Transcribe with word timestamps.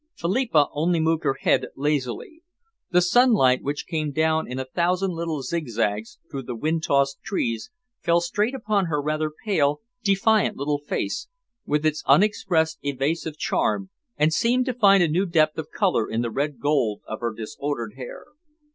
Philippa 0.15 0.65
only 0.73 0.99
moved 0.99 1.23
her 1.25 1.37
head 1.41 1.67
lazily. 1.75 2.41
The 2.89 3.03
sunlight, 3.03 3.61
which 3.61 3.85
came 3.85 4.11
down 4.11 4.47
in 4.51 4.57
a 4.57 4.65
thousand 4.65 5.11
little 5.11 5.43
zigzags 5.43 6.17
through 6.31 6.41
the 6.41 6.55
wind 6.55 6.81
tossed 6.81 7.21
trees, 7.21 7.69
fell 7.99 8.19
straight 8.19 8.55
upon 8.55 8.85
her 8.87 8.99
rather 8.99 9.29
pale, 9.45 9.81
defiant 10.03 10.57
little 10.57 10.79
face, 10.79 11.27
with 11.67 11.85
its 11.85 12.01
unexpressed 12.07 12.79
evasive 12.81 13.37
charm, 13.37 13.91
and 14.17 14.33
seemed 14.33 14.65
to 14.65 14.73
find 14.73 15.03
a 15.03 15.07
new 15.07 15.27
depth 15.27 15.59
of 15.59 15.69
colour 15.69 16.09
in 16.09 16.23
the 16.23 16.31
red 16.31 16.59
gold 16.59 17.01
of 17.05 17.19
her 17.19 17.31
disordered 17.31 17.93
hair. 17.95 18.25